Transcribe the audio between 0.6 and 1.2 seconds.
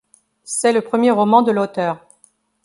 le premier